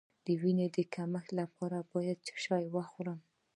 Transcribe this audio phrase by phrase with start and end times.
[0.25, 3.19] د وینې د کمښت لپاره باید څه شی وخورم؟